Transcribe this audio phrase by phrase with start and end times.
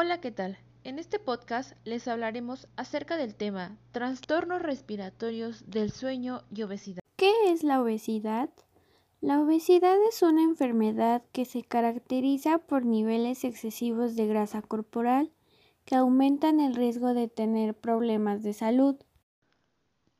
[0.00, 0.56] Hola, ¿qué tal?
[0.84, 7.00] En este podcast les hablaremos acerca del tema trastornos respiratorios del sueño y obesidad.
[7.16, 8.48] ¿Qué es la obesidad?
[9.20, 15.32] La obesidad es una enfermedad que se caracteriza por niveles excesivos de grasa corporal
[15.84, 18.94] que aumentan el riesgo de tener problemas de salud.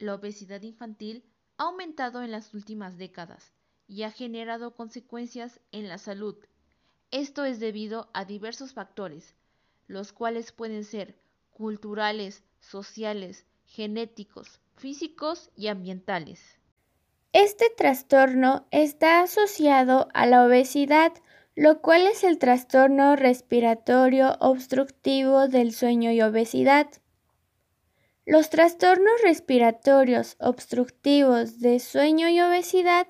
[0.00, 1.22] La obesidad infantil
[1.58, 3.52] ha aumentado en las últimas décadas
[3.86, 6.34] y ha generado consecuencias en la salud.
[7.12, 9.36] Esto es debido a diversos factores,
[9.90, 11.16] los cuales pueden ser
[11.50, 16.58] culturales, sociales, genéticos, físicos y ambientales.
[17.32, 21.12] Este trastorno está asociado a la obesidad,
[21.56, 26.86] lo cual es el trastorno respiratorio obstructivo del sueño y obesidad.
[28.26, 33.08] Los trastornos respiratorios obstructivos de sueño y obesidad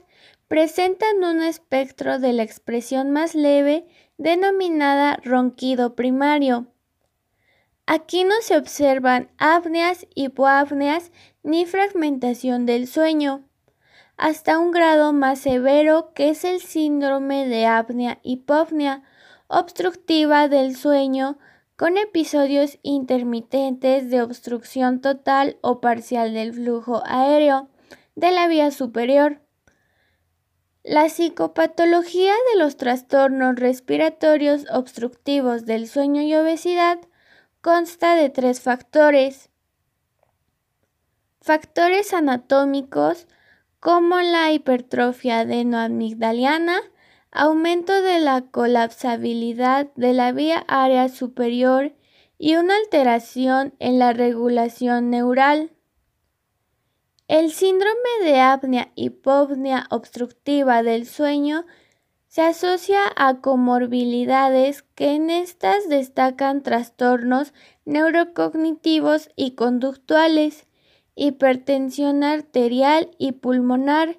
[0.51, 3.87] presentan un espectro de la expresión más leve
[4.19, 6.67] denominada ronquido primario.
[7.87, 11.13] Aquí no se observan apneas, hipoapneas
[11.45, 13.45] ni fragmentación del sueño,
[14.17, 19.05] hasta un grado más severo que es el síndrome de apnea-hipopnea
[19.47, 21.39] obstructiva del sueño
[21.77, 27.69] con episodios intermitentes de obstrucción total o parcial del flujo aéreo
[28.17, 29.43] de la vía superior.
[30.83, 36.99] La psicopatología de los trastornos respiratorios obstructivos del sueño y obesidad
[37.61, 39.51] consta de tres factores.
[41.43, 43.27] Factores anatómicos
[43.79, 46.81] como la hipertrofia adenoamigdaliana,
[47.31, 51.93] aumento de la colapsabilidad de la vía área superior
[52.39, 55.73] y una alteración en la regulación neural.
[57.31, 61.65] El síndrome de apnea-hipopnea obstructiva del sueño
[62.27, 70.67] se asocia a comorbilidades que en estas destacan trastornos neurocognitivos y conductuales,
[71.15, 74.19] hipertensión arterial y pulmonar,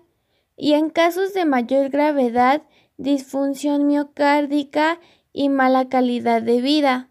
[0.56, 2.64] y en casos de mayor gravedad
[2.96, 5.02] disfunción miocárdica
[5.34, 7.10] y mala calidad de vida.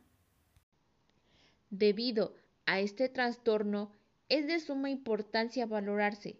[1.68, 2.32] Debido
[2.64, 3.99] a este trastorno,
[4.30, 6.38] es de suma importancia valorarse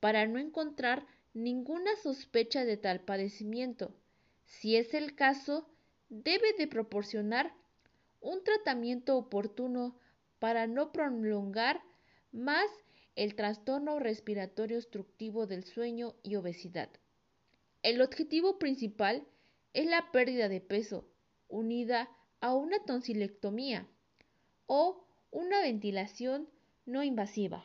[0.00, 3.92] para no encontrar ninguna sospecha de tal padecimiento.
[4.46, 5.68] Si es el caso,
[6.08, 7.52] debe de proporcionar
[8.20, 9.98] un tratamiento oportuno
[10.38, 11.82] para no prolongar
[12.32, 12.70] más
[13.16, 16.88] el trastorno respiratorio obstructivo del sueño y obesidad.
[17.82, 19.26] El objetivo principal
[19.72, 21.04] es la pérdida de peso
[21.48, 22.08] unida
[22.40, 23.88] a una tonsilectomía
[24.66, 26.48] o una ventilación
[26.86, 27.62] no invasiva.